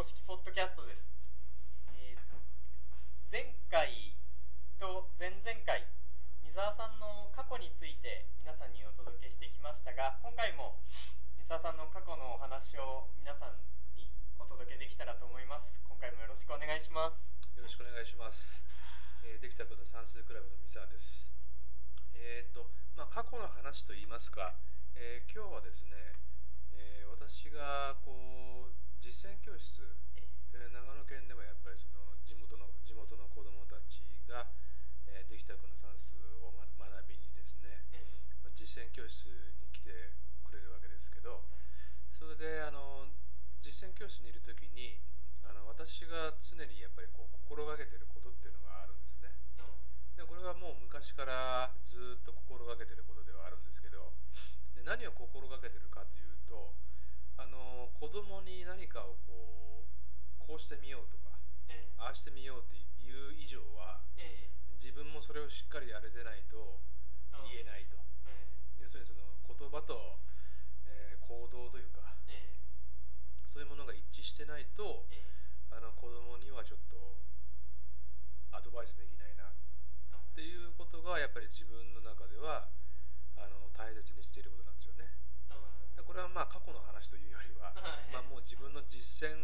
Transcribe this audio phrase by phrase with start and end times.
[0.00, 1.04] 公式ポッドキャストです、
[1.92, 2.24] えー
[3.28, 4.16] 前回
[4.80, 5.84] と前々回
[6.40, 10.80] 三沢さんの過去について皆さんにお届けしてきましたが今回も
[11.36, 13.60] 三沢さんの過去のお話を皆さん
[13.92, 14.08] に
[14.40, 18.64] お届けできたらと思います今回もよろしくお願いしますよろしくお願いします。
[19.20, 21.28] えーできたこと算数クラブの三沢です。
[22.16, 24.56] えーっと、まあ、過去の話といいますか、
[24.96, 25.92] えー今日はですね、
[26.72, 29.80] えー私がこう実践教室、
[30.14, 30.68] ええ。
[30.68, 34.52] ー長野県ではやっぱりその地元の地元の子どもたちが、
[35.08, 38.04] えーできたくの算数を、ま、学びにですね、え
[38.44, 40.12] まあ実践教室に来て
[40.44, 41.48] くれるわけですけど、
[42.12, 43.08] それであの
[43.64, 45.00] 実践教室にいる時に
[45.48, 49.32] あの私が常にやっぱりこう心がけてることっていうのがあるんですね。
[50.16, 54.12] でこれはもう昔からずっと心がけてることではあるんですけど
[54.76, 56.76] で何を心がけてるかというと
[57.40, 59.88] あの子供に何かをこう
[60.36, 61.40] こうしてみようとか
[61.72, 66.84] えああしてみようっていう以上はえ自分もそれをしっかりやれてないと
[67.48, 67.96] 言えないと。
[68.28, 68.44] え
[68.76, 70.20] 要するにその言葉と、
[70.84, 72.58] えー行動というかえ
[73.46, 75.24] そういうものが一致してないとえ
[75.70, 76.98] あの子供にはちょっと
[78.50, 79.54] アドバイスできないなっ
[80.34, 82.68] ていうことがやっぱり自分の中では
[83.38, 85.29] あの大切にしていることなんですよね。
[85.96, 88.12] でこれはまあ過去の話というよりは、はい。
[88.12, 89.36] まあ、もう自分の実践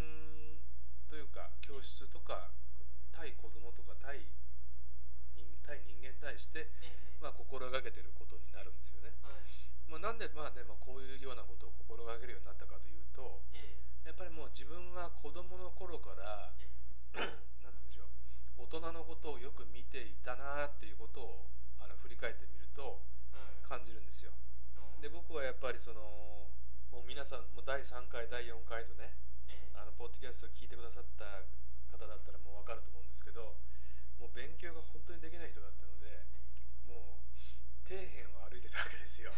[1.08, 2.50] というか教室とか
[3.12, 4.26] 対子供とか対
[5.34, 6.70] 人対人間に対して、
[7.20, 9.14] まあ、心がけてることになるんですよね。
[9.86, 13.40] まあ、なんでまあでもこういうようなことを心がけるようになったかというと
[14.02, 16.50] やっぱりもう自分が子供の頃から
[17.14, 18.10] なんて言うんでしょ
[18.58, 21.46] う大人のことをよく見ていたなっていうことを
[21.78, 23.02] あの振り返ってみると
[23.62, 24.32] 感じるんですよ。
[25.00, 26.48] で僕はやっぱりその
[26.90, 29.12] もう皆さんもう第3回第4回とね
[29.76, 31.44] あのポッドキャストを聞いてくださった
[31.92, 33.60] 方だったらもう分かると思うんですけど
[34.16, 36.24] もう勉強が本当にできない人だったので
[36.88, 37.28] もう
[37.84, 39.30] 底辺を歩いてたわけですよ。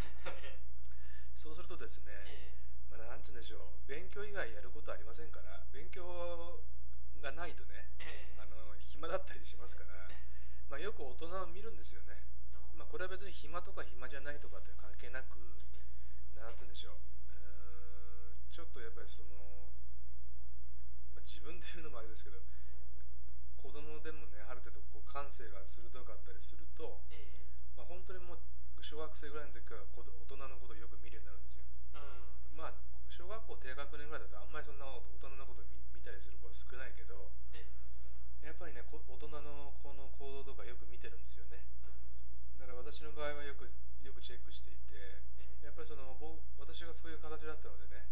[1.35, 2.11] そうするとですね、
[2.91, 6.59] まあ、なんて言うんでしょう勉強以外やることありませんから勉強
[7.23, 7.87] がないとね
[8.35, 10.11] あの暇だったりしますから、
[10.67, 12.19] まあ、よく大人を見るんですよね。
[12.79, 15.35] まあ、これは別に暇とか暇じゃないとかって関係なく
[16.39, 17.03] なんて言うんでしょう。
[17.03, 19.35] うちょっとやっぱりその、
[21.11, 22.39] まあ、自分で言うのもあれですけど
[23.59, 27.03] 子供でもねある程度こう感性が鋭かったりすると、
[27.75, 28.39] まあ、本当にもう
[28.79, 31.67] 小学生ぐらいの時から子ど大人のことをよく見るようになるんですよ。
[32.55, 32.79] まあ
[33.11, 37.27] 小学校低学年ぐらいだとあんまりそんな大人のことを見見たりする子は少ないけど
[38.39, 41.59] やっぱりねこ大人の子の行動とかよく見てるんですよね
[42.59, 43.71] だから私の場合はよく
[44.03, 45.23] よくチェックしていて
[45.63, 48.03] やっぱりその僕私がそういう形だったのでね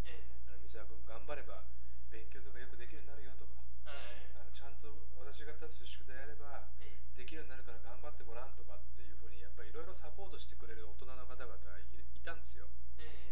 [0.47, 1.67] あの三沢君頑張れば
[2.07, 4.87] 勉強とかよくできるようになるよとかあのちゃんと
[5.19, 6.71] 私が出す宿題やれば
[7.19, 13.27] できるようになるから頑張ってごらんとかっていうふうにやっぱりいろいろサポートしてくれる大人の方々いいたんですよ、うん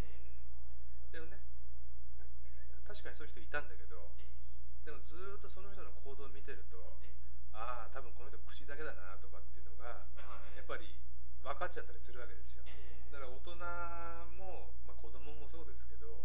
[1.16, 1.40] でもね
[2.84, 4.12] 確かにそういう人いたんだけど
[4.84, 7.00] でもずーっとその人の行動を見てると
[7.56, 10.04] ああ多分この人口だけだなとかっていうのが
[10.60, 11.00] やっぱり
[11.40, 12.62] 分かっちゃったりするわけですよ。
[13.10, 13.58] だから大人
[14.38, 16.22] も、まあ、子供もそうですけど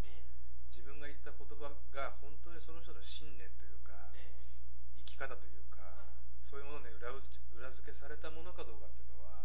[0.68, 6.12] 自分が言った言葉が本当にその人の信念というか生き方というか
[6.44, 9.40] そういうものに裏裏付けされたものかどうかっていうのは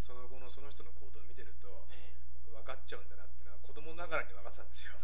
[0.00, 1.84] その後のその人の行動を見てると
[2.48, 4.96] 分かっちゃうんだなっていうのは子供ながらに分かってたんですよ。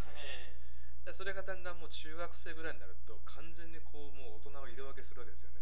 [1.05, 5.61] でそれがだんだんもう中学生ぐらいになると完全にこうもう大人を色分けするわけですよね。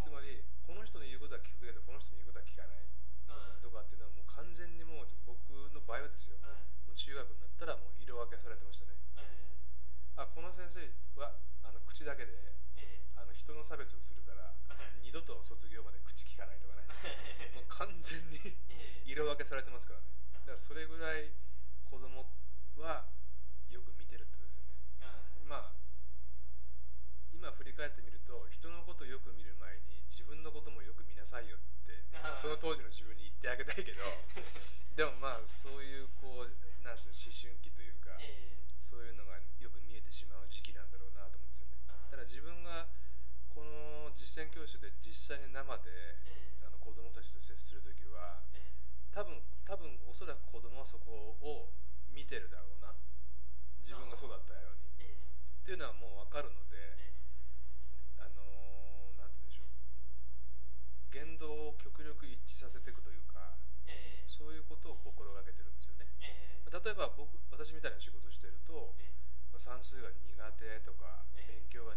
[0.00, 2.88] つまりこの人の言うことは聞くけどこの人の言うことは聞かない
[3.60, 6.38] とかっていうのはもう完全にもう僕の場合はですよ。
[6.86, 8.96] もう中学になったらもう色分けされてましたね。
[10.16, 10.82] あこの先生
[11.20, 12.56] はあの口だけで
[13.14, 14.54] あの人の差別をするから
[15.02, 16.86] 二度と卒業まで口聞かないとかね。
[17.54, 18.56] もう完全に
[19.04, 20.06] 色分けされてますからね。
[20.32, 21.32] だからそれぐらい
[21.84, 22.26] 子供
[22.76, 23.06] は
[23.70, 25.46] よく見てるってことですよね。
[25.46, 25.72] まあ
[27.38, 32.02] 今振り返ってみると人のことをよく見る前に自分のこともよく見なさいよって
[32.42, 34.02] その当時の自分に言ってあげたいけど
[34.98, 36.50] でもまあそういうこう
[36.82, 38.18] なんていうの思春期というか
[38.82, 41.78] そういうのがよく見えてしまう時期なんだろうなと思うんですよね。
[42.10, 42.90] ただ自分が
[43.54, 46.18] この実践教室で実際に生で
[46.66, 48.42] あの子供たちと接する時は
[49.14, 51.70] 多分多分おそらく子供はそこを
[52.10, 52.96] 見てるだろうな。
[53.78, 54.88] 自分がそうだったように。
[55.62, 57.12] っていうのはもう分かるので
[58.16, 59.68] あのーなんて言うんでしょう
[61.18, 63.58] 言動を極力一致させていくというか
[64.22, 66.06] そういうことを心がけてるんですよね。
[66.70, 68.94] 例えば僕私みたいな仕事してると、
[69.50, 71.58] まあ算数が苦手とかええ。
[71.58, 71.88] 勉強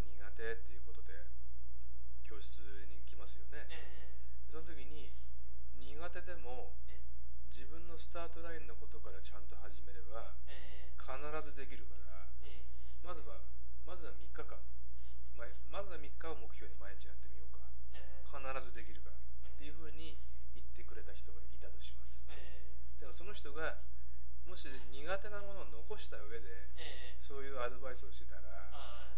[25.62, 26.48] を残した上で、
[26.80, 29.12] ええそういうアドバイスをしてたら、あ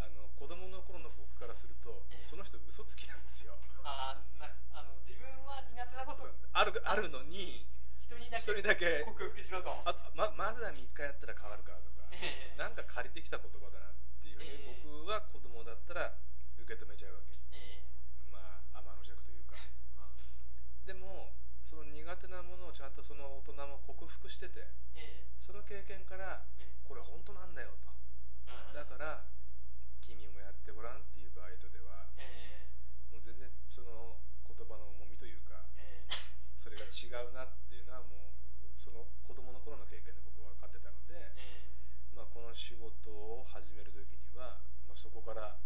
[0.00, 3.54] あの子供の頃の僕からすると、ええその人嘘つきなんですよ。
[3.84, 7.68] あなあの自分は苦手なことあるあるのに
[8.40, 9.04] 人にだけ。
[9.04, 9.68] 一人だけ克服しろと。
[9.84, 12.58] あままずは3日やったら変わるからとか、ええ。
[12.58, 14.80] なんか借りてきた言葉だなっていうふうにええ。
[14.88, 16.16] 僕は子供だったら
[16.56, 17.36] 受け止めちゃうわけ。
[17.52, 18.32] ええ。
[18.32, 19.60] まあ天の弱というか。
[20.00, 20.16] まあ。
[20.88, 25.36] でもその苦手なものをちゃんとその大人も克服しててええ。
[25.40, 26.72] その経験からええ。
[26.88, 27.92] これ本当なんだよと。
[28.48, 29.24] うんだから
[30.00, 32.68] 君もやってごらんっていう場合とではえ。
[33.12, 36.14] もう全然その言葉の重みというかええ。
[36.56, 38.43] それが違うなっていうのはもう
[38.76, 41.70] その子供の頃の経験で僕は分かってたので、え
[42.14, 45.58] まあ、この仕事を始める時には、まあ、そこから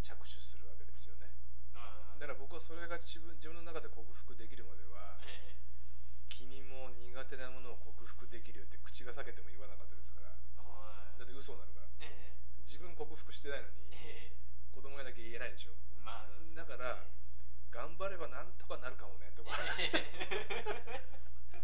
[0.00, 1.32] 着手するわけですよね。
[1.74, 5.56] あだから僕はそれが自分自分の中で克服できるまではええ。
[6.28, 10.32] 君も苦手なものを克服できるよって口が裂けても言わなかったですから。
[10.60, 11.18] はい。
[11.18, 11.88] だって嘘になるから。
[12.00, 14.36] え自分克服してないのにええ。
[14.72, 15.76] 子供にだけ言えないでしょ。
[15.92, 17.04] えまあだから
[17.70, 19.50] 頑張ればなんとかなるかもねとか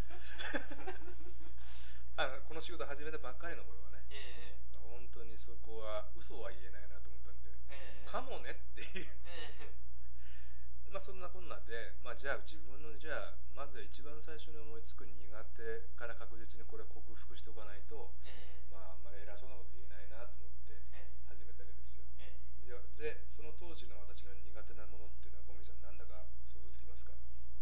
[2.17, 9.73] あのこの仕事始めたばっかりの頃はねええ本当にそこは嘘は言えないなと思ったんでええかもねっていうええ
[10.91, 27.13] まあそんなこんなで、まあ、じゃあ自分のじゃあまずは一番最初に思いつく苦手から確実にこれ克服しておかないとええまああんまり偉そうなこと言えないなと思ってええ始めたわけですよええじゃあでその当時の私の苦手なものっていうのはゴミさんなんだか想像つきますか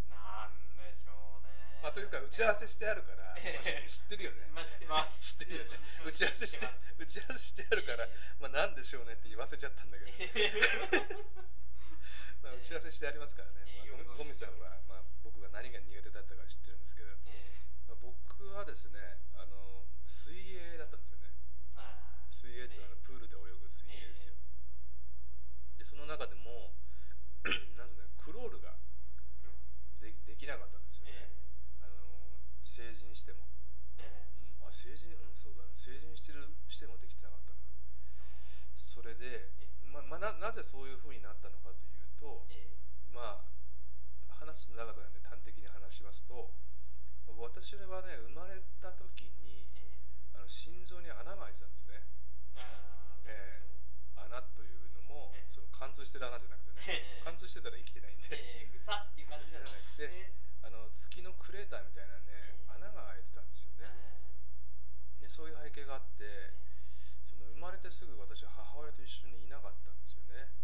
[0.09, 3.81] なんでしょうねあというか打ち合わせしてあるから、まあ知っ
[4.13, 4.45] てるよね。
[4.53, 5.41] まあ知ってます。
[5.41, 5.73] 知ってるよね。
[6.05, 6.69] 打ち合わせして
[7.01, 8.05] 打ち合わせしてあるから、
[8.37, 10.13] まあなんでしょうねって言わせちゃったんだけど、
[12.45, 13.93] まあ、打ち合わせしてありますからね、ええ。
[14.05, 17.09] まあ、ゴミさんは、まあ、僕が何が苦手だったか知ってるんですけど、
[17.89, 21.33] まあ、僕はですねあの水泳だったんですよね。
[22.29, 24.35] 水泳っていうのはプールで泳ぐ水泳ですよ、
[25.79, 26.75] でその中でも
[27.77, 28.77] なんすねクロールが
[30.01, 31.31] でできなかったんですよね、
[31.81, 31.97] あの
[32.63, 33.49] 成人しても、
[33.97, 34.05] うん、
[34.69, 37.59] あ成人うんそうだね成人してるしてもできてなかったな
[38.77, 39.49] それで、
[39.81, 42.45] ままあななぜそういうふうになったのかというと
[43.15, 43.45] まあ
[44.29, 46.53] 話すと長くなるんで端的に話しますと
[47.39, 49.65] 私はね生まれた時に
[50.37, 52.05] あの心臓に穴が開いてたんですね
[53.25, 53.65] え
[54.17, 63.85] 穴というのもええその貫通してる穴じゃなくてねええ貫通してたら生きてないんでぐさっていう感じじゃなくてあの月のクレーターみたいなねええ穴が開いてたんですよね
[65.21, 66.55] でそういう背景があって
[67.27, 70.55] その生まれてすぐ私は母親と一緒にいなかったんですよね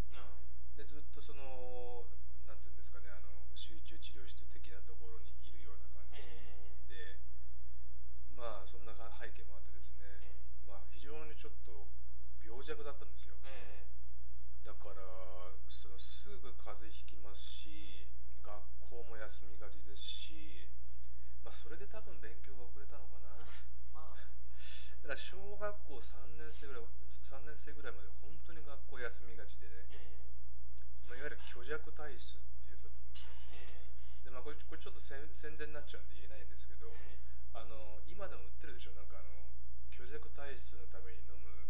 [0.78, 2.06] でずっとその
[2.46, 3.28] なんていうんですかねあの
[3.58, 6.22] 集中治療室的なところにいるような感じ
[6.88, 7.18] で
[8.38, 9.02] まあそんな背
[9.34, 10.06] 景もあってですね
[10.64, 11.90] まあ非常にちょっと
[12.40, 13.36] 病弱だったんですよ。
[14.64, 15.04] だから
[15.68, 18.08] そのすぐ風邪ひきますし
[18.40, 18.48] 学
[18.80, 20.64] 校も休みがちですし
[21.44, 23.28] まあそれで多分勉強が遅れたのかな。
[25.04, 29.84] だから小学校3年生ぐらい3年生ぐらいまで本当に学校休みがちでね、
[31.10, 33.34] まあ、いわゆる虚弱体質っていうやつだったんですよ。
[34.24, 36.88] でまあこれこれちょっと宣宣伝になっちゃうんで言えないんですけど
[37.52, 38.94] あの今でも売ってるでしょ？
[38.96, 39.28] なんかあの
[39.92, 41.61] 虚弱体質のために飲む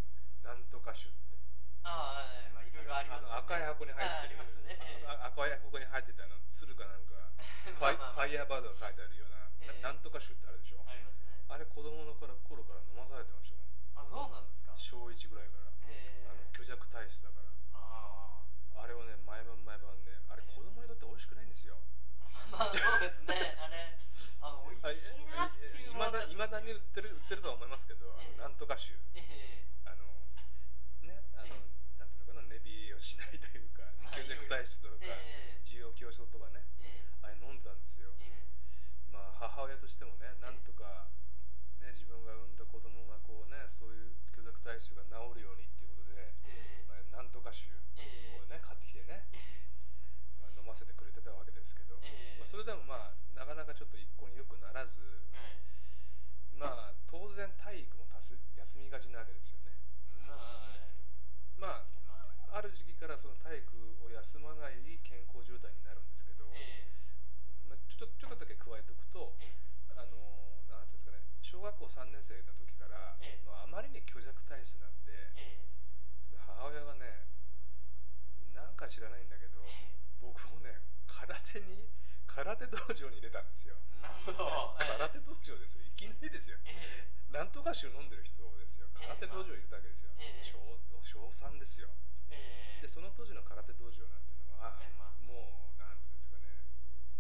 [0.43, 1.39] なんとか酒って。
[1.83, 7.15] ああまあいろいろありますの赤い箱に入ってるあありねあ赤い箱に入ってたあの鶴かなんか
[7.67, 9.83] ファイファイヤーバードが書いてあるような、ええ。
[9.83, 10.83] ななんとか酒ってあるでしょ。
[10.87, 11.35] ありますね。
[11.49, 14.07] あれ子供の頃頃から飲まされてましたもん。
[14.07, 14.75] あそうなんですか。
[14.79, 16.31] 小1ぐらいから、ええ。
[16.31, 17.51] あの虚弱体質だから。
[17.75, 18.43] あ
[18.83, 21.79] あれをね毎晩毎晩ねあれ子供にとって美味しくないんですよ。
[22.31, 23.57] あ まあそうですね。
[23.59, 23.99] あれ
[24.41, 30.05] あの美味しいなっていういまだいまだに売ってる売ってるとは思いますけど、ええなんとか酒ええあの
[31.03, 35.67] ねあの、えなんていうのかな寝冷えをしないというかまあ虚弱体質とか、ええ。
[35.67, 39.11] 需要競争とかねえあれ飲んでたんですよ、ええ。
[39.11, 41.11] まあ母親としてもねなんとか、
[41.83, 49.27] ね、自分が産んだ子供がこうねそういう虚弱体質が治るようにっていうことで、えまあ、なんとか酒えをね買ってきてね、
[50.39, 52.39] まあ、飲ませてくれてたわけですけど、ええ。
[52.39, 55.03] まあ、それでもまあなかなかちょっと一向によくならず、
[55.35, 55.59] え
[56.55, 58.39] まあ当然体育も休
[58.79, 59.75] みがちなわけですよね。
[60.23, 60.63] まあ
[61.59, 61.83] ま
[62.53, 63.73] ある時期からその体育
[64.05, 66.93] を休まない健康状態になるんですけど、ええ。
[67.65, 69.57] まあ、ちょっとちょっとだけ加えておくと、え
[69.97, 73.49] あのなんていうんですかね小学校3年生の時から、ええ。
[73.49, 76.37] まあ、あまりに虚弱体質なんで、ええ。
[76.45, 77.25] 母親がね
[78.53, 79.42] なんか知らないんだけど
[82.33, 83.77] 空手道場に入れたんですよ。
[84.25, 85.85] 空手道場ですよ。
[85.85, 88.89] いきなりですよ、えー、なんとか酒飲んでる人ですよ。
[88.97, 90.57] 空手道場に入れたわけですよ、えー、小
[91.05, 91.93] 小3ですよ、
[92.33, 94.81] えー、でその当時の空手道場なんていうのは、
[95.29, 96.49] もうなんていうんですかね。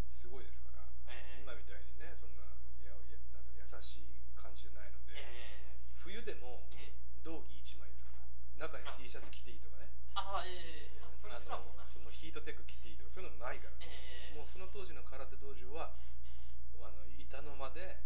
[0.08, 0.88] すごいですから、
[1.36, 2.48] 今みたいにねそんな
[2.80, 5.12] ややなん優しい感じじゃないので、
[6.00, 6.64] 冬でも
[7.20, 8.16] 道着1枚ですか
[8.56, 9.90] ら中に T シャツ着ていいとかね。
[10.14, 11.01] あええ。
[11.01, 15.94] ー、それすらもそのヒートテック着ていいとかそういうのもないから、えー、もうその当時の空手道場は
[16.82, 18.02] あの板の間で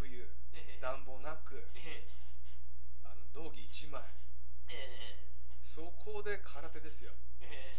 [0.00, 0.24] 冬、
[0.56, 4.00] えー、暖房なく、えー、あの道着1枚、
[4.72, 7.12] えー、そこで空手ですよ、
[7.44, 7.76] え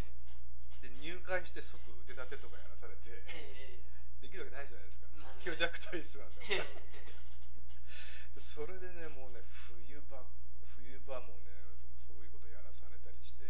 [0.80, 5.06] ー、で入会して即腕立てとかやらされて、えー、できるわけないじゃないですか。
[5.40, 10.26] 強弱体質なんだから、それでねもうね冬場
[10.74, 11.54] 冬場もね
[11.94, 13.46] そういうことやらされたりして、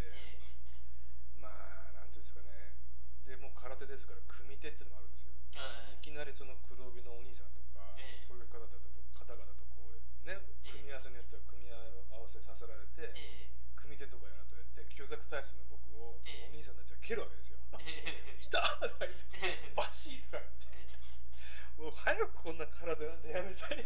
[1.40, 2.76] まあなんていうんですかね
[3.24, 5.34] でも空手ですから組手っていうのもあるんですよ、
[5.90, 8.78] いきなりその黒帯のお兄さんとか、そういう方だと
[9.18, 10.38] 方々とこうね
[10.70, 11.82] 組み合わせによっては組み合
[12.22, 13.10] わせさせられて、
[13.74, 20.70] 組手とかやらされて強弱体質の僕をそのお兄さんたちは蹴るわけですよ「いた!」とか言って「バシー!」とか言って
[21.82, 23.82] もう早くこんな空手なんでやめたい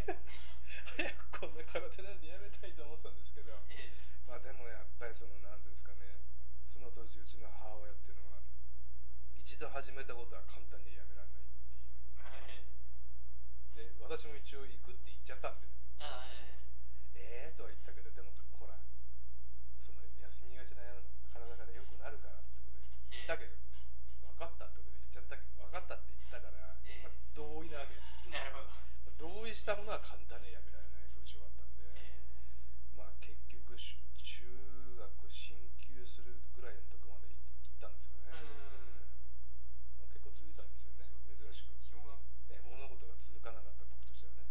[1.00, 3.56] 早くこんな空手なんでやめたいと思ってたんですけど、
[4.28, 6.20] まあでもやっぱりその何ていうんですかね
[6.68, 8.44] その当時うちの母親っていうのは
[9.36, 12.64] 一度始めたことは簡単にやめられないっ
[13.76, 15.68] ていう、で私も一応行くって言っちゃったんで、
[17.20, 18.80] ええー、とは言ったけどでもほら
[19.76, 20.88] その休みがちな
[21.36, 23.60] 体が良くなるからってことで言ったけど、
[24.24, 28.24] 分かったってことで言っちゃった分かったって言ったから、まあ、同意なわけですよ。
[28.32, 28.72] なるほど。
[29.20, 31.92] 同意したものは簡単にやめられない風潮があったんで、
[32.96, 34.48] まあ結局中
[34.96, 38.40] 学進級するぐらいのとこまで行ったんですけどね、
[40.00, 41.76] まあ、結構続いたんですよね珍しく、
[42.48, 44.48] ね、物事が続かなかった僕としてはね、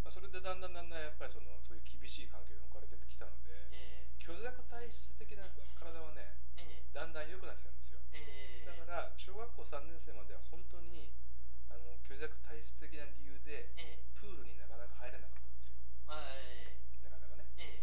[0.00, 3.66] まあ、それでだんだんだんだんやっぱりそのそういう厳しい環境に置かれてきたので、
[4.22, 6.38] 虚弱体質的な体はね、
[6.94, 7.98] だんだん良くなってきたんですよ、
[8.62, 11.10] だから小学校3年生までは本当に
[11.66, 13.74] あの虚弱体質的な理由で、
[14.14, 17.82] プールになかなか入れなかったんですよ、なかなかね、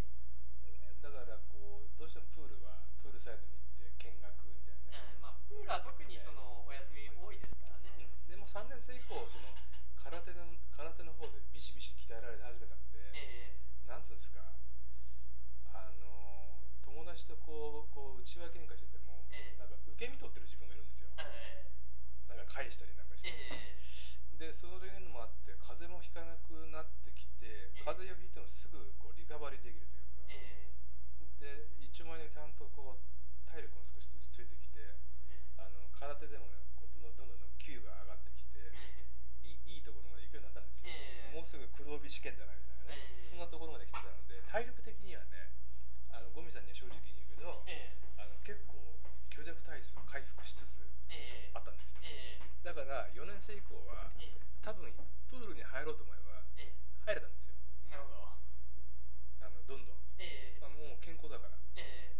[1.03, 5.03] だからこうどうしてもプールはプールサイドに行って見学みたいな。
[5.03, 9.51] ね、まあ、プールは特にそのお休み多いですからね、うん、でも3年生以降その
[10.03, 14.43] 空手の空手の方でビシビシ鍛えられ始めたんで、えー、なんつうんですか
[15.71, 30.27] あの友達とこうこう内輪喧嘩してても、えー、なんか受け身取ってる自分がいるんですよ、えー、なんか返したりなんかして、えー、でそういうのもあって風邪もひかなくなってきて、風邪をひいてもすぐこうリカバリーできるというか、
[31.39, 33.03] で一丁前にちゃんとこう
[33.47, 34.99] 体力も少しずつついてきて、
[35.55, 38.32] あの空手でもねこうどんどんどんどん級が上がって
[41.33, 45.49] もうすぐ黒帯試験だなみたいなね、そんなところまで来てたので体力的にはね
[46.11, 47.65] あのゴミさんには正直に言うけど、
[48.21, 48.77] あの結構
[49.33, 50.85] 虚弱体質回復しつつ
[51.55, 52.05] あったんですよ、
[52.61, 54.13] だから4年生以降は、
[54.61, 54.93] 多分
[55.25, 56.45] プールに入ろうと思えば
[57.09, 57.57] 入れたんですよ。
[57.89, 58.29] なるほど。
[59.41, 62.13] あのどんどん、えー、あもう健康だから、え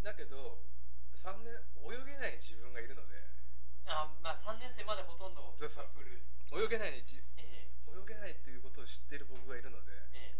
[0.00, 0.64] ー、だけど
[1.12, 1.52] 3年
[1.84, 3.20] 泳げない自分がいるので。
[3.86, 5.86] あまあ3年生までほとんどそうそう
[6.54, 10.38] 泳げないじ、えー、泳げないっていうことを知っている僕がいるので、え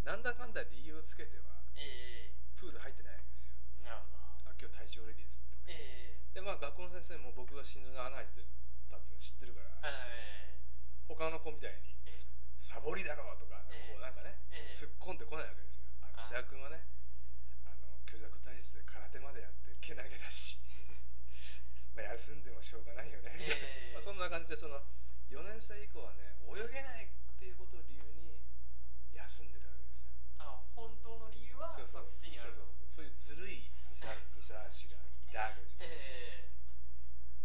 [0.00, 3.52] ー、なんだかんだ理由をつけては、えー、プール入ってないわけですよ。
[3.84, 4.48] なるほど。
[4.48, 8.40] あ今日体調レディーですって、えー、でまあ学校の先生も僕が心臓の穴開いて
[8.88, 12.16] たっていうの知ってるから、えー、他の子みたいに、えー、
[12.56, 15.84] サボりだろうとか、えー、こうなんかね、えー、突っ込んでこないわけですよ。
[16.00, 16.88] あの瀬谷君はね
[17.68, 20.56] あの虚弱体質で空手までやってけなげだし
[21.92, 23.60] まあ休んでもしょうがないよねみたい
[23.92, 24.80] な、まあ、そんな感じでその
[25.28, 28.40] 4年生以降はね泳げないっていうことを理由に
[29.12, 30.12] 休んでるわけですよ。
[30.38, 32.52] あ本当の理由はそっちにある。
[32.52, 33.02] そうそうそう。
[33.02, 36.50] そういうずるいミサミサシがいたわけですよ、え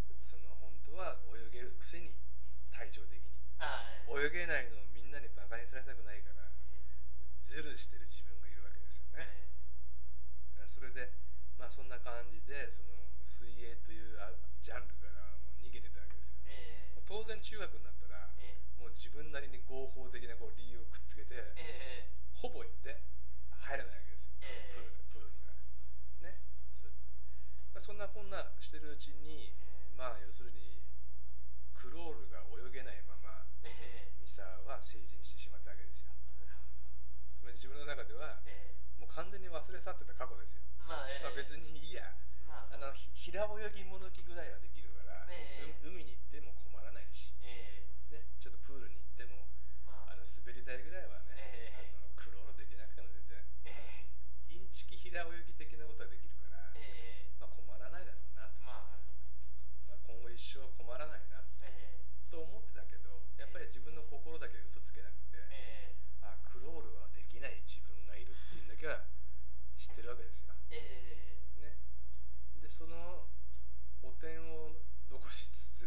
[0.08, 2.16] ー、その本当は泳げるくせに
[2.72, 3.24] 体調的に。
[4.14, 6.46] 泳げないのをみんなにバカにされたくないから
[7.42, 9.26] ズルしてる自分がいるわけですよね、
[10.66, 11.12] それで
[11.58, 14.16] まあそんな感じでその水泳という
[14.62, 23.00] ジャンルからもう逃げてたわけですよ、えー、当然中学になったら、えー、もう自分なりに合法的なこう理由をくっつけて、えー、ほぼで
[23.50, 25.52] 入らないわけですよ、プールプールには。
[26.20, 26.40] ね。
[27.72, 29.52] まあ、そんなこんなしてるうちに、
[29.96, 30.80] まあ要するに
[31.72, 33.44] クロールが泳げないまま、
[34.20, 36.12] ミサは成人してしまったわけですよ。
[37.36, 38.40] つまり自分の中では、
[38.96, 42.16] もう完全に忘れ去ってた過去ですよ、まあ、まあ別にいいや、
[42.48, 44.83] まあ、あの平泳ぎも抜きぐらいはできる
[45.30, 50.12] えーう海に行っても困らないし、えね、ちょっとプールに行ってもーまあ。
[50.12, 54.08] あの滑り台ぐらいはね、えーあのクロールできなくても全然え
[54.48, 56.72] インチキ平泳ぎ的なことはできるから、
[57.40, 59.00] まあ、困らないだろうなと、ーまあ
[59.88, 61.44] まあ、今後一生困らないな。
[61.62, 62.00] え
[62.30, 65.38] と思ってたけどやっぱり自分の心だけ嘘つけなくて、
[66.22, 69.04] あクロールはできない自分がいるっていうのだけは
[69.76, 70.54] 知ってるわけですよ。
[70.70, 71.78] ね、
[72.60, 73.28] でその
[74.02, 74.74] 汚点を
[75.14, 75.86] 残しつ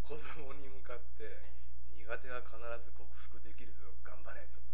[0.00, 1.52] 子供に向かって
[1.92, 4.72] 苦手は必ず克服できるぞ頑張れとか。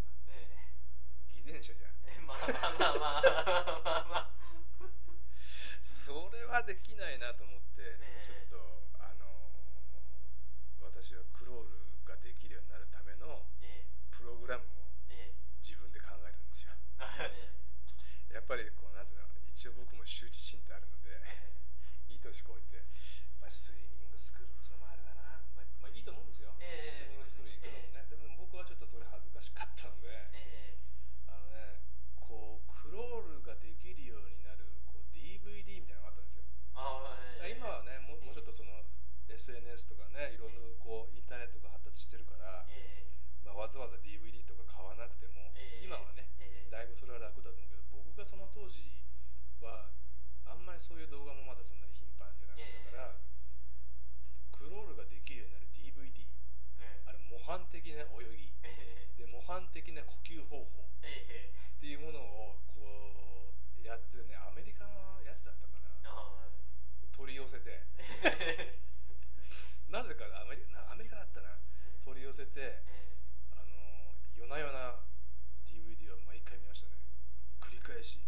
[1.27, 1.99] 偽善者じゃん。
[2.07, 4.35] ーまあまあまあまあまあまあ。
[5.83, 8.23] それはできないなと思って、え。
[8.23, 8.57] ちょっと
[9.03, 9.27] あの
[10.87, 11.75] 私はクロール
[12.07, 17.51] ができるようになるためのえプログラムをーえ自分で考えたんですよーあえ
[18.33, 21.19] やっぱりこうなんていうの一応僕も羞恥心ってあるので
[22.09, 22.87] いい年こいてやっ
[23.41, 30.77] ぱりスイミングスクールっつうのもあれだな、まあまあ、いいと思うんですよ、ええスイミングスクール行くのもね、でも僕はちょっとそれ恥ずかしかったので、え
[31.29, 31.81] あのね
[32.17, 38.85] こうクロールができるようになるこう DVD みたいなのがあったんですよ、ーあーえー今はねもうもうちょっとその
[39.29, 43.05] SNS とかねいろいろこうインターネットが発達してるから、え
[43.45, 49.05] まあ、わざわざ DVD とか買わなくても、ええ今はねえーだいぶそれは楽だと思うけど僕がその当時
[49.61, 49.91] は
[50.45, 53.17] あんまりそういう動画もまだそんなに頻繁じゃなかったから、
[54.53, 56.25] クロールができるようになる DVD
[56.81, 65.95] えあれ模範的な泳ぎーえで模範的な呼吸方法っていうものをこうやってるねアメリカのやつだったかな。
[67.15, 67.87] 取り寄せて。
[67.87, 68.83] ー
[69.95, 71.55] なぜかアメリなアメリカだったな。
[72.03, 73.15] 取り寄せてえ
[73.55, 74.99] あの夜な夜な
[75.63, 76.99] DVD は毎回見ましたね。
[77.61, 78.19] 繰り返し。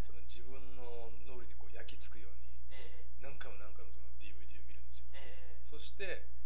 [0.00, 2.54] その自分の脳裏にこう焼き付くように。
[2.70, 5.08] え何回も何回もその DVD を見るんですよ。
[5.64, 6.37] そして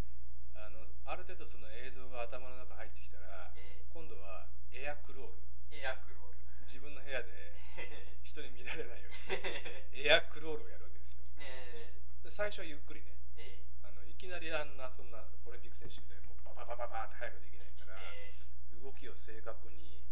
[1.12, 5.44] ある程度その映像が頭の中入ってきたらえ今度はエアクロール。
[5.68, 6.40] ーエアクロール。
[6.64, 7.28] 自分の部屋で
[7.76, 11.20] え 人に見られないようーに エアクロールをやるわけですよ。
[11.36, 11.92] え。
[12.24, 13.12] で最初はゆっくりね。
[13.36, 13.60] ーえ。
[13.84, 18.32] あのいきなりあんなそんなオリンピック選手みたいにこうバババババって速くできないから、え
[18.80, 20.08] 動きを正確に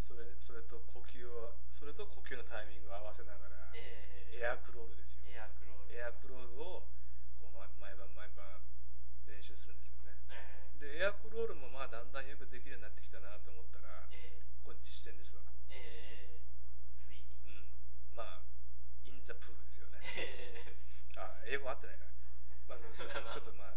[0.00, 5.22] それそれと呼吸をそれと呼吸のタイミングを合わせながらエアクロールですよ。
[5.26, 5.96] エアクロール。
[5.96, 6.86] エアクロールを
[7.42, 8.62] こう毎毎晩毎晩
[9.26, 10.16] 練習するんですよね。
[10.30, 15.42] えーでエアクロールもまあだんだんよくできるようになってきたなと思ったらえこれ実践ですわ。
[15.42, 17.32] ーえーついに。
[17.48, 17.64] うん。
[18.14, 18.42] まあ
[19.04, 20.00] インザプールですよね。
[20.16, 20.76] え
[21.16, 22.06] あ英語合ってないな、
[22.68, 23.74] まあ、 ちょっとちょっとまあ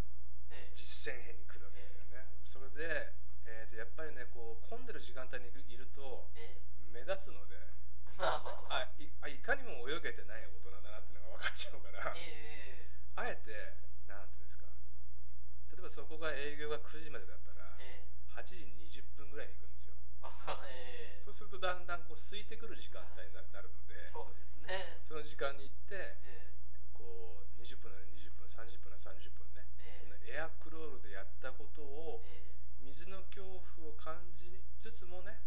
[0.74, 2.26] 実践編に来るわけですよね。
[2.44, 3.12] それで、
[3.46, 6.60] えーとやっぱりねこう混んでる時間帯にいるとえ
[6.92, 8.92] 目立つのでーまあまあまあ。
[9.22, 12.14] あいかにも泳げてない大人だなっていうのが分かっちゃうから。
[12.16, 14.64] えあえてなんていうんですか。
[14.66, 14.69] 例
[15.80, 18.04] えばそこが営業が9時までだったらーえ。
[18.36, 19.96] 8時20分ぐらいに行くんですよ。
[20.68, 24.98] えーそうするとだんだんこう空いてくる時間帯にななるのでそうですね。
[25.00, 26.50] その時間に行ってえ
[26.92, 29.64] こう20分なら20分30分なら30分ね。
[29.96, 32.24] そのエアクロールでやったことを
[32.82, 33.46] 水の恐
[33.78, 35.38] 怖を感じつつもね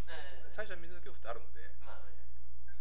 [0.47, 1.99] 最初は水の恐怖ってあるのでまあ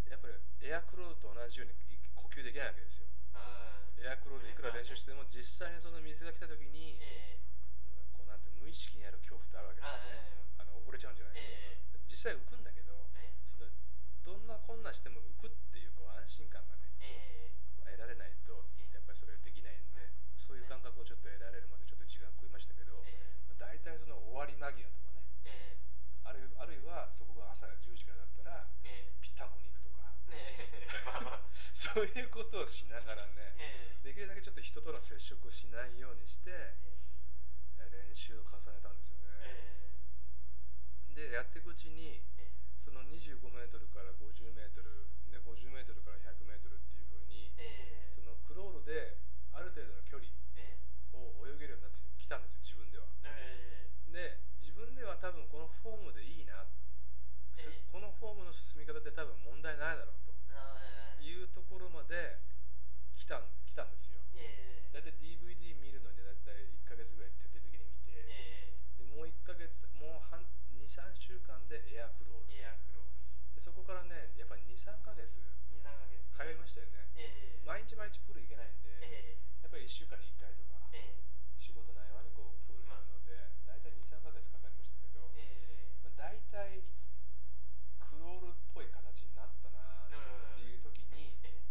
[0.08, 1.74] やっぱりエアクロールと同じように
[2.14, 3.06] 呼吸できないわけですよ
[4.02, 7.38] エアクロールでいくら練習しても実際にその水が来た時にえ
[8.12, 10.58] こうなんて無意識にある恐怖ってあるわけですよね。
[10.58, 11.78] あの溺れちゃうんじゃないかえ
[12.10, 12.92] 実際浮くんだけど
[13.46, 13.70] その
[14.22, 17.54] どんな困難しても浮くっていうこう安心感がね
[17.86, 18.52] 得られないと
[18.92, 23.00] やっぱりそれできないんでそういう感覚をちょっと得られるまでちょっと時間食いましたけど
[23.58, 25.14] 大体その終わり間際とか
[25.46, 25.78] ね
[26.26, 28.66] あるいあるいはそこが朝10時からだったら
[29.22, 30.01] ぴったんこに行くとか
[31.72, 36.50] そういうことをしながらねえーできるだけちょっと人との接触をしないようにして
[37.78, 39.28] え練習を重ねたんですよね。
[41.12, 42.22] えでやっていくうちに
[42.76, 48.08] その25メートルから50メートルで50メートルから100メートルっていう風にーえ。
[48.10, 49.16] ーそのクロールで
[49.52, 50.76] ある程度の距離え
[51.12, 53.06] を泳げるようになってきたんですよ自分では。
[54.12, 56.66] で自分では多分このフォームでいいな
[57.90, 60.21] このフォームの進み方で多分問題ないだろう
[61.20, 62.38] いうところまで
[63.16, 64.20] 来たん来たんですよ。
[64.36, 68.12] えーだいたい DVD 見るのにだいたい1ヶ月ぐらい徹底的に見て。
[68.12, 70.44] えでもう1ヶ月もう半
[70.76, 72.52] 23週間でエアクロール。
[72.52, 73.56] ーエアクロール。
[73.56, 75.40] でそこからねやっぱり23ヶ月
[75.72, 76.28] 2、3ヶ月。
[76.36, 77.08] 通いましたよね。
[77.16, 81.14] えー毎日毎日プール行けないんでえやっぱり1週間に1回とかーえ。
[81.62, 85.30] 仕事の合間にこうプールに行くので大体23ヶ月かかりましたけど
[86.02, 86.82] まあ、大体
[88.02, 91.62] クロールっぽい形になったなっていう時にーえ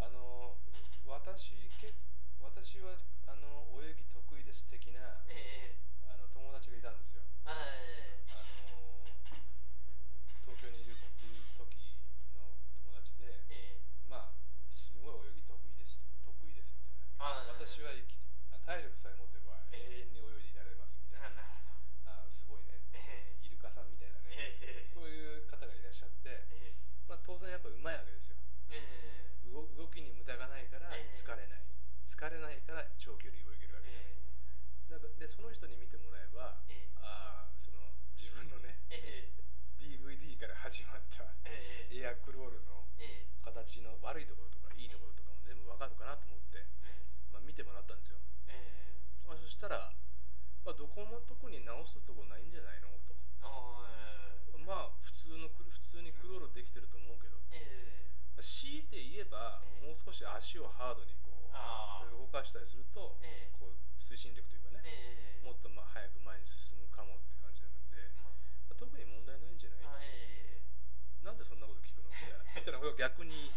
[0.00, 0.56] あの
[1.04, 1.92] 私け
[2.40, 2.96] 私は
[3.28, 3.66] あの
[43.66, 46.62] 形の悪いところとかいいところとかも全部わかるかなと思って、
[47.34, 48.22] まあ、見てもらったんですよ、
[49.26, 49.88] まあ、そしたら、
[50.68, 52.92] まあ、どこも特に直すとこないんじゃないの？
[53.08, 53.16] と。
[54.68, 57.40] まあ普通の普通にクロールできてると思うけど、
[58.42, 61.54] 強いて言えば、もう少し足をハードにこう
[62.20, 63.16] 動かしたりすると、
[63.56, 64.82] こう推進力というかね、
[65.40, 68.12] もっとまあ早く前に進むかもって感じなので、
[68.68, 69.80] まあ、特に問題ないんじゃない、
[71.24, 72.10] なんでそんなこと聞くの？
[72.12, 73.48] みたいなみたいなことを逆に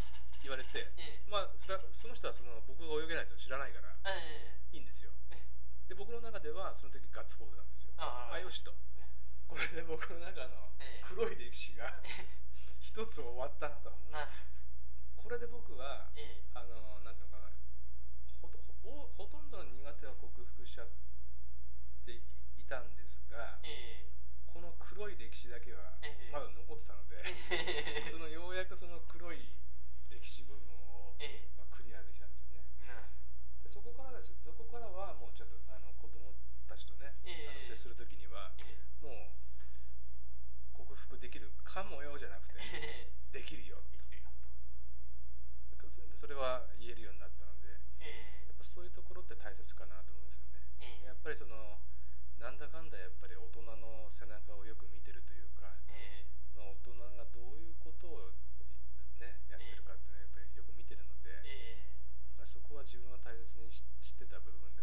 [0.45, 0.93] 言われて、
[1.27, 3.97] まあそれはその人はその僕が泳げないと知らないから
[4.71, 5.11] いいんですよ、
[5.89, 7.97] で僕の中ではその時ガッツポーズなんですよ。
[7.97, 8.77] あよしと。
[9.49, 10.69] これで僕の中の
[11.01, 11.89] 黒い歴史が
[12.77, 13.89] 一つ終わったなと。
[15.17, 16.13] これで僕は、
[16.53, 17.49] あのなんていうのかな。
[18.37, 20.93] ほとほほとんどの苦手は克服しちゃっ
[22.05, 22.21] て
[22.53, 23.57] いたんですが、
[24.45, 25.97] この黒い歴史だけは
[26.29, 27.25] まだ残ってたので、
[28.05, 29.57] そのようやくその黒い
[30.13, 31.17] 歴史部分を、
[31.57, 32.61] まあ、クリアできたんですよね。
[33.65, 34.37] でそこからです。
[34.45, 35.57] そこからはもうちょっと
[36.79, 37.11] ちとね、
[37.51, 38.55] あの接する時には、
[39.03, 39.35] もう
[40.71, 42.55] 克服できるかもよじゃなくて
[43.35, 43.99] できるよと。
[46.19, 51.07] それは言えるようになったので、やっぱそういうところって大切かなと思うんですよね。
[51.07, 51.79] やっぱりその
[52.39, 55.71] なんだかんだやっぱり大人の背中をよく見てるというか、
[56.55, 58.31] まあ、大人がどういうことを、
[59.19, 61.39] ね、やってるかっていうのはやっぱりよく見てるので、
[62.35, 63.83] まあ、そこは自分は大切に知
[64.15, 64.78] ってた部分で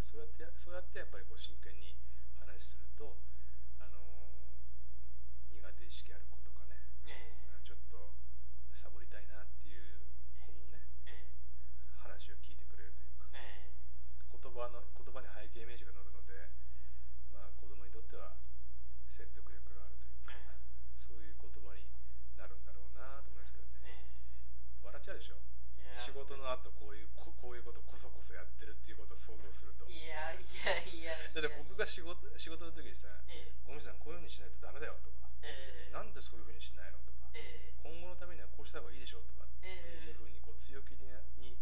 [0.00, 1.98] そうやってそうやってやっぱりこう真剣に
[2.38, 3.18] 話すると
[5.58, 8.14] 苦手意識ある子とかね、えー、ちょっと
[8.72, 10.00] サボりたいなっていう
[10.40, 16.54] 子もね、えー、話を聞いてくれるというか、えー、言葉の言葉に背景イメージが乗るので、
[17.34, 18.38] まあ、子供にとっては
[19.10, 20.38] 説得力があるというか、
[20.94, 21.84] そういう言葉に
[22.38, 24.08] なるんだろうなと思いますけどね、
[24.80, 25.42] 笑っちゃうでしょ
[25.98, 33.10] 仕事の後こういうここういうことこそこそやってるっていうことを想像するといやいやいやだって僕が仕事仕事の時にさ
[33.66, 41.58] 「ごめんなさいこういうふうにしないとダメだよ」とかえー、なんでそういうふうにしないのとか、えー、今後のためにはこうした方がいいでしょとかっていうふうにこう強気に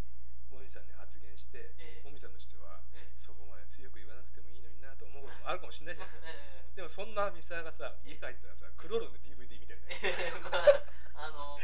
[0.48, 9.96] ゴミさんに発言して、えー、ゴミさんとしては、えー、そこまで強く言わなくてもいいのになと思うこともあるかもしれないじゃないですか、でもそんなミサがさ家帰ったらさクロールの DVD 見てるね、
[10.52, 11.56] まあ、あの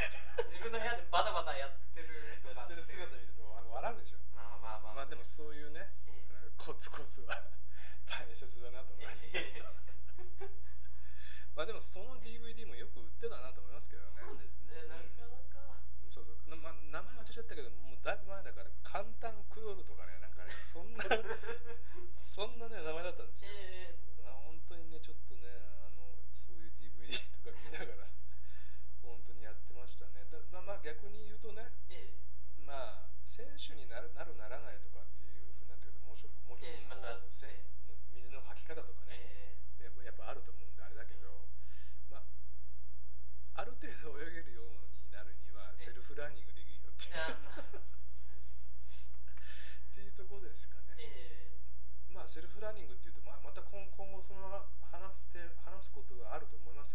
[0.49, 2.09] 自分の部屋でバタバタやってる
[2.41, 4.19] とかやってる姿見るとあの笑うでしょ。
[4.33, 4.95] まあまあまあ。
[4.95, 5.93] まあでもそういうね、
[6.57, 7.37] コツコツは
[8.09, 9.31] 大切だなと思います、
[11.55, 14.23] まあでもその DVD もよく売ってたなと思いますけどね。
[14.25, 21.05] そうですね、なかなか、うん、そうそう、まあ、名前忘れちゃったけどもうだいぶ前だから簡単クロールとかねなんかねそんな
[22.25, 25.49] そんなね名前だったんですよ、えー、本当にねちょっとね
[25.85, 27.13] あのそういう DVD
[27.45, 28.09] とか見ながら
[29.03, 30.25] 本当にやってましたね。
[30.31, 37.19] だまあ逆に言うとね、えー、まあ選手になるなるならないとかっていうふうになってくるともうちょっともうちょっと、えーまた、
[38.15, 41.49] 水のかき方とかね、えー、やっぱあると思うだけど、
[42.11, 42.23] まあ、
[43.55, 44.71] ある程度泳げるよう
[45.03, 47.17] になるにはセルフラーニングできるよっていう。
[49.91, 51.52] っていうところですかね、えー、
[52.13, 54.45] まあセルフラーニングっていうと、まあ、また今後その
[54.93, 56.92] 話して話すことがあると思います